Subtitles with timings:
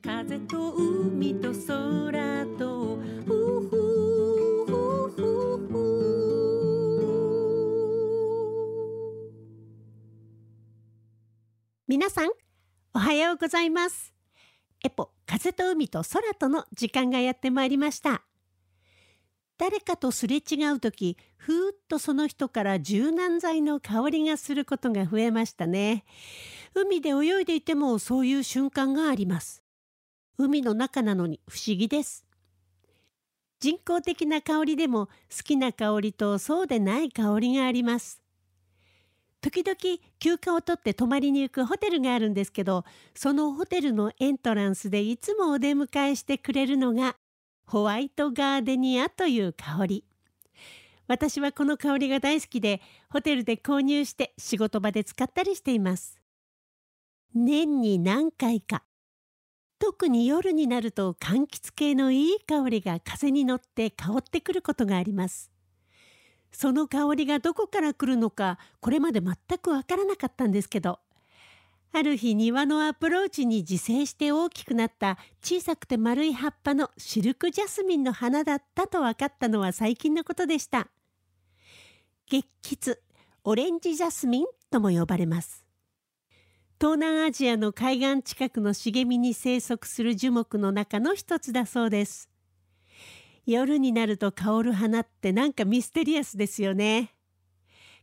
[0.00, 2.98] 風と海と空と
[11.88, 12.28] 皆さん
[12.94, 14.14] おはようございます。
[14.84, 18.22] エポ風と海と空との時間がやってまいりました。
[19.56, 26.04] 誰かとすれ違う時ふーっとその人から柔軟剤の香りがすることが増えましたね。
[26.74, 29.64] 海で泳いでいてもそういう瞬間があります。
[30.38, 32.24] 海の中なのに不思議です。
[33.58, 35.06] 人工的な香りでも
[35.36, 38.22] 好きな香りとそうでない香りがあります。
[39.40, 39.76] 時々
[40.20, 42.84] 休暇を取って泊まりに行くホテルがあるんですけど
[43.14, 47.16] そのホテルのエントランスでいつもお出迎えしてくれるのが
[47.66, 50.04] ホワイトガーデニアという香り。
[51.08, 56.20] 私はこの香りが大好きでホテルで購入して仕事場で使ったりしています。
[57.34, 58.84] 年に何回か
[59.78, 65.50] 特に夜になると柑橘系のいい香りが風に乗って香ってくることがあります。
[66.52, 70.98] その香りがどこから来るのかこれまで全くわからなかったんですけど
[71.92, 80.88] ある日庭のアプローチに自生して大きくなった小さくて丸い葉っぱのシルクジャスミンの花だったと分かったのは最近のことでした。
[82.26, 82.98] 月橘
[83.44, 85.67] オレンジジャスミンとも呼ばれます。
[86.80, 92.30] 東南アジアの海岸近くの茂みに生息する樹木の中の一つだそうです。
[93.46, 97.16] 夜になると香る花ってなんかミステリアスですよね。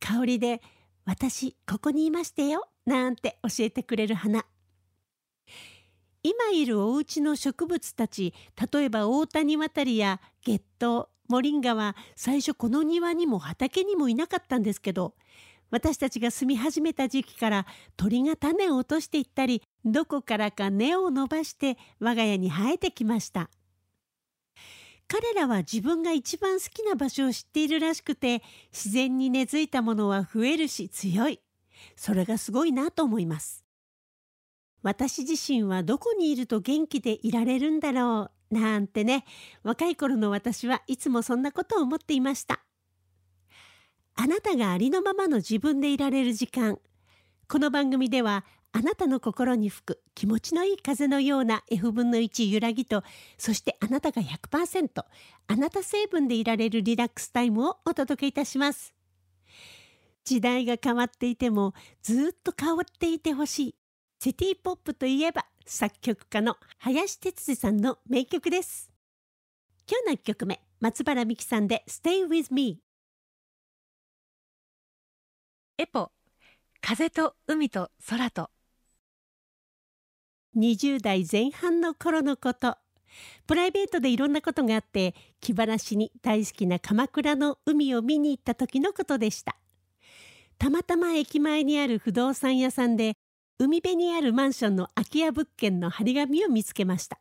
[0.00, 0.60] 香りで
[1.06, 4.44] 私ここにいましてよなんて教えてくれる花。
[6.22, 8.34] 今いるお家の植物たち
[8.70, 15.14] 例えば大谷渡りや月桃モリンガは最初この庭にも畑にもいなかったんですけど
[15.70, 17.66] 私たちが住み始めた時期から
[17.96, 23.50] 鳥が種を落としていったりどこからか根を伸ばして我が家に生えてきました。
[25.10, 31.40] 彼らは自分が一番好きな場所を知っているらしくて自然に根付いたものは増えるし強い。
[31.96, 33.64] それがすごいなと思います。
[34.82, 39.24] 私自身はどこにいると元気でいられるんだろうなんてね
[39.62, 42.60] 若い頃の私はいつもそんなことを思っていました。
[44.28, 46.78] なたがありのままの自分でいられる時間。
[47.48, 53.02] この番組ではあなたの心に吹く気持ちのいい風のような F 分の1揺らぎと
[53.38, 55.02] そしてあなたが100%
[55.46, 58.92] あなた成分でいられるリラックスタイムをお届けいたします。
[60.24, 61.72] 時代が変わっていても
[62.02, 63.74] ずっと変わっていてほしい。
[64.22, 68.90] シティポップといえば作曲家の林哲司さんの名曲です。
[69.90, 72.82] 今日の1曲目松原美樹さんで Stay with me
[75.80, 76.10] エポ。
[76.80, 78.50] 風と海と空と。
[80.56, 82.76] 20代前半の頃のこと。
[83.46, 89.54] プライベートでいろんなことがあって気晴らしに大好きな鎌倉の海を見に行った時のことでした。
[90.58, 93.14] たまたま駅前にある不動産屋さんで
[93.60, 97.20] 海辺にあるマンションの空き家物件の張り紙を見つけました。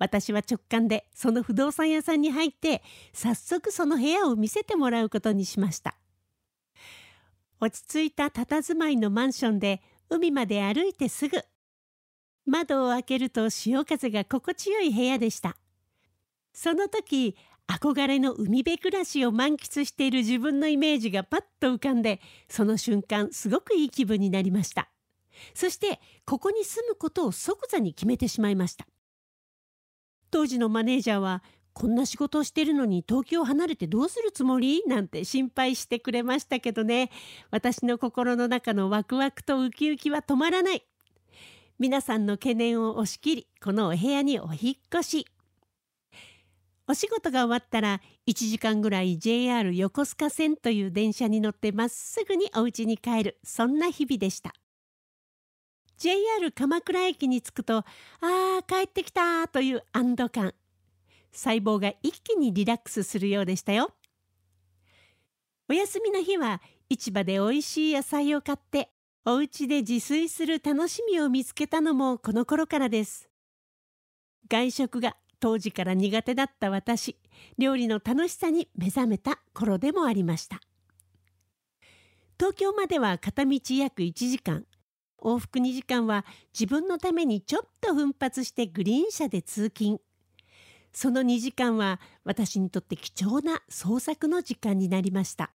[0.00, 2.82] 私は直感でその不動産屋さんに入って
[3.12, 5.94] 早速その部屋を見せてもらうことにしました。
[7.60, 11.42] 落ち着いた佇まいのマンションで海まで歩いてすぐ。
[12.46, 15.56] 窓を開けると潮風が心地よい部屋でした。
[16.54, 17.36] その時
[17.68, 24.90] 憧れの海辺暮らしを満喫している自分のイメージがパッと浮かんでその瞬間すごくいい気分になりました。
[25.54, 28.86] そしてここに住むことを即座に決めてしまいました。
[30.30, 31.42] 当時のマネージャーは
[31.72, 34.82] こんな仕事をしてるのに東京を離れてどうするつもり？
[34.86, 37.10] なんて心配してくれましたけどね。
[37.50, 40.82] 私の心の中のワクワクとウキウキは止まらない。
[41.78, 45.26] 皆さんの懸念を押し切りこのお部屋にお引越し。
[46.86, 53.38] お仕事が終わったら1時間ぐらい JR 横須賀線という電車に乗ってまっすぐにお家に帰る。
[53.44, 54.52] そんな日々でした。
[55.96, 60.52] JR 鎌倉駅に着くとあー帰ってきたという安堵感。
[61.32, 63.94] 細胞が一気にリラックスするようでしたよ。
[65.68, 68.90] お休みの日は市場で美味しい野菜を買って
[69.24, 73.28] お家で自炊する楽しみを見つけたのもこの頃からです。
[74.48, 77.16] 外食が当時から苦手だった私
[77.56, 80.60] 料理の楽しさに目覚めた頃でもありました。
[82.38, 84.66] 東京までは片道約1時間。
[85.22, 86.24] 往復2時間は
[86.58, 90.00] 自分のためにちょっと奮発してグリーン車で通勤。
[90.92, 95.52] その2時間は私にとって貴重な創作の時間になりました。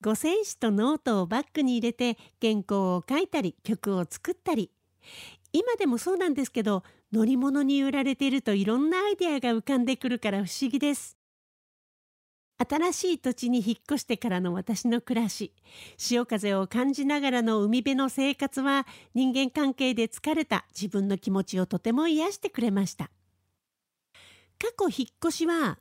[0.00, 4.70] 五線紙とノートをバッグに入れて原稿を書いたり曲を作ったり。
[5.52, 11.16] 今でもそうなんですけど乗り物に揺られているといろんなアイデアが浮かんでくるから不思議です。
[12.58, 15.54] 新しい土地に引っ越してからの私の暮らし
[15.96, 18.84] 潮風を感じながらの海辺の生活は
[19.14, 23.10] 人間関係で疲れた自分の気持ちをとても癒してくれました。
[24.60, 25.78] 過去引っ越しは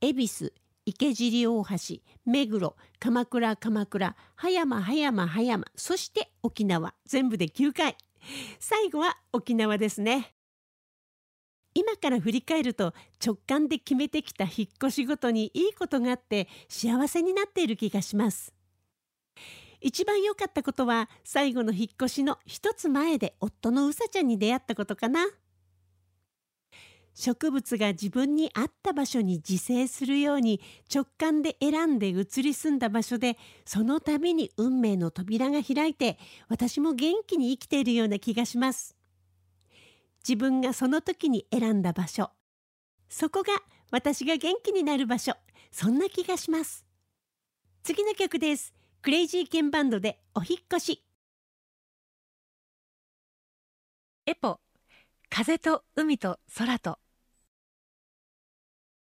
[0.00, 0.52] 恵比寿
[0.86, 6.94] 池尻大橋目黒鎌倉鎌倉葉山葉山葉山そして沖縄。
[7.06, 7.96] 全部で9回。
[8.58, 10.34] 最後は沖縄ですね。
[11.74, 18.52] 今から振り返ると直感で決めてきた引っ越しごとにいいことがあって幸せになっている気がします。
[19.80, 25.26] 一番良かったことは最後の引っ越しの一つ前で夫のうさちゃんに出会ったことかな。
[27.14, 30.60] 植物が自分に合った場所に自生するように
[30.92, 36.18] 直感で選んで移り住んだ場所でその度に運命の扉が開いて
[36.48, 38.96] 私も元気に生きているような気がします。
[40.26, 42.30] 自分がその時に選んだ場所
[43.08, 43.54] そこが
[43.90, 45.32] 私が元気になる場所
[45.72, 46.84] そんな気がします。
[47.82, 48.74] 次の曲です。
[49.02, 51.02] クレイジーケンバンドでお引越し。
[54.26, 54.69] エポ。
[55.30, 56.98] 風と海と空と。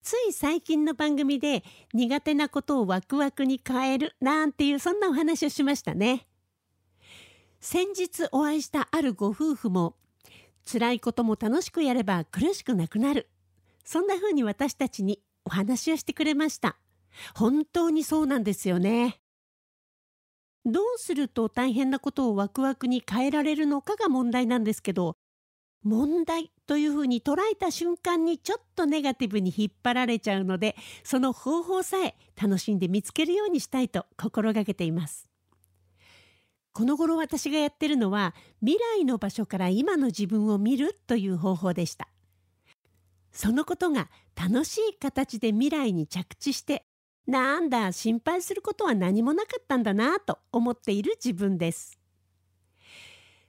[0.03, 1.63] つい最近の番組で
[1.93, 6.27] 苦手なことをワクワクに変えるなんていうそんなお話をしましたね。
[7.59, 9.95] 先日お会いしたあるご夫婦も
[10.71, 13.27] 辛いことも楽しくやれば苦しくなくなる。
[13.83, 16.77] そんな風に私たちにお話をしてくれました。
[17.35, 19.19] 本当にそうなんですよね。
[20.65, 25.17] どうすると大変なことをワクワクに変えられるのかが問題なんですけど
[25.83, 35.27] 問題というふうに捉えた瞬間にちょっとネガティブに引っ張られちゃうのでその方法さえ楽しんで見つけるようにしたいと心がけています。
[36.73, 42.07] この頃私がやってるのは未来の場所から今の自分を見るという方法でした。
[43.31, 46.85] そのことが楽しい形で未来に着地して
[47.27, 52.00] なんだ心配することは何もなかったんだなと思っている自分です。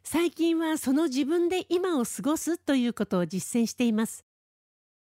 [0.04, 4.24] 最近はその自分で今を過ごすということを実践しています。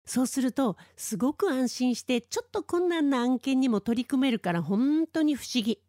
[0.04, 5.80] そうするとすごく安心してちょっと困難な案件にも取り組めるから本当に不思議。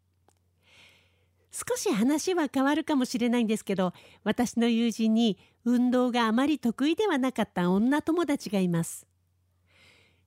[1.50, 3.92] 少し話は変わるかもしれないんですけど
[4.24, 9.06] 私の友人に運動があまり得意ではなかった女友達がいます。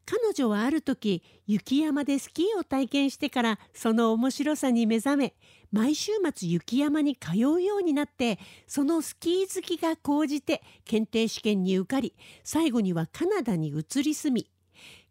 [0.05, 5.33] 彼女はある時雪山でスキーを体験してからその面白さに目覚め
[5.71, 12.13] 毎週末雪山に通うようになってそのスキー好きが高じて検定試験に受かり
[12.43, 14.49] 最後にはカナダに移り住み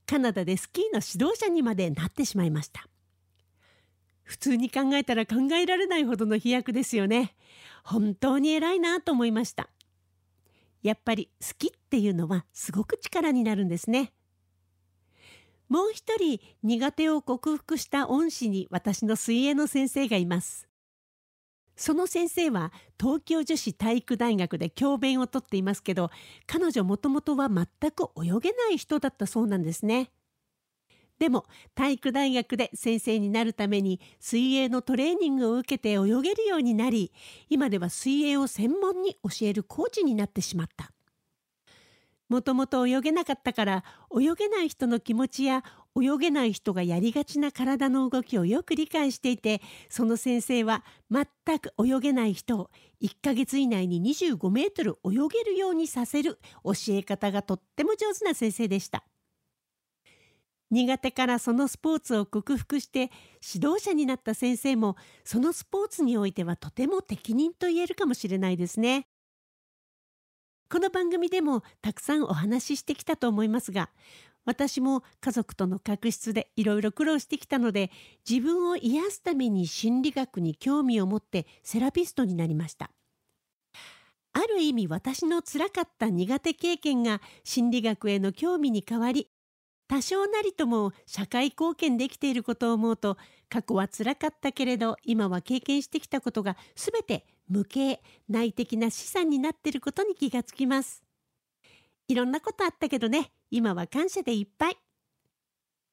[0.06, 2.86] カナダでスキーの指導者にまでなってしまいました。
[4.22, 7.34] 普通に考えたら考えられないほどの飛躍ですよね。
[7.84, 9.68] 本当に偉いなと思いました。
[10.82, 14.12] やっぱり好きっていうのはすごく力になるんですね。
[15.68, 20.68] もう一人苦手を克服した恩師に私の水泳の先生がいます。
[21.76, 26.10] その先生は東京女子体育大学で教鞭をとっていますけど
[26.46, 30.10] 彼女もともとは全く泳げない人だったそうなんですね。
[31.18, 37.12] でも体育大学で先生になるために水泳のトレーニングを受けて泳げるようになり
[37.48, 40.93] 今では水泳を専門に教えるコーチになってしまった。
[42.28, 45.62] もともと泳げなかったから泳げない人の気持ちや
[45.96, 51.26] 泳げない人がやりがちな体の動きをよく理解していてその先生は全
[51.58, 59.04] く泳げない人を1ヶ月以内に25メートル泳げるようにさせる教え方がとっても上手な先生でした。
[60.70, 63.10] 苦手からそのスポーツを克服して
[63.54, 69.06] 指導者になった先生もそのスポーツにおいてはとても適任と言えるかもしれないですね。
[70.74, 73.90] この番組でもたくさんお話ししてきたと思いますが
[74.44, 77.92] 私も家族との確執でいろいろ苦労してきたので
[78.28, 82.90] 自分を癒すために心理学に興味を持ってセラピストになりました。
[84.32, 89.28] ある意味私のつらかった苦手経験が心理学への興味に変わり
[89.86, 101.02] 多少なりとも社会貢献できていることを思うと過去はつらかったけれど今は経験してきたことが全て無形内的な資産になっていることに気がつきます。
[102.08, 104.78] いろんなことあったけどね今は感謝でいっぱい。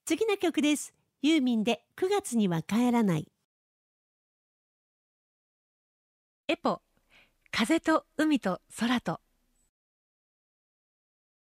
[0.05, 0.93] 次の曲です。
[1.21, 3.27] ユーミンで9月には帰らない。
[6.47, 6.81] エポ
[7.51, 9.19] 風と海と空と。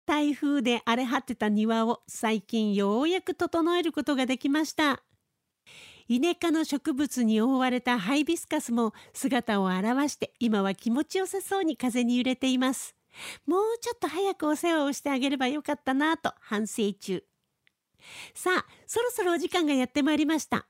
[0.09, 5.03] 台風で荒れ果てた庭を最近ようやく整えることができました。
[6.09, 12.97] イネ科の植物に覆われたハイビスカスも姿を現して今は気持ちよさそうに風に揺れています。
[13.45, 17.23] もうちょっと早くお世話をしてあげればよかったなと反省中。
[18.33, 20.67] さあそろそろお時間がやってまいりました。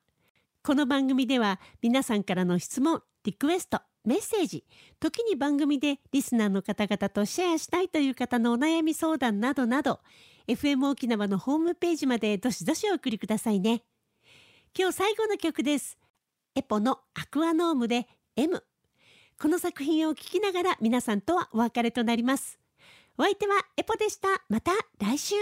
[0.65, 4.65] この番組では皆さんからの質問リクエストメッセージ。
[5.01, 10.01] 時に番組でリスナーの方々とシェアしたいという方のお悩み相談などなど
[10.49, 13.83] FM 沖縄のホームページまでどしどしお送りくださいね。
[14.77, 15.99] 今日最後の曲です。
[16.55, 18.65] エポのアクアノームで M
[19.39, 22.59] この作品を聴きながら皆さんとはお別れとなります。
[23.19, 24.29] お相手はエポでした。
[24.49, 25.35] また来週。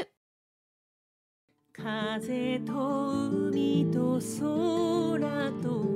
[1.73, 5.87] 風と海と空と